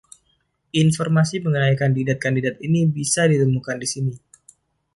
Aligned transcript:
Informasi 0.83 1.35
mengenai 1.45 1.75
kandidat-kandidat 1.81 2.55
ini 2.67 2.81
bisa 2.97 3.21
ditemukan 3.31 3.77
di 3.77 3.85
sini. 3.93 4.13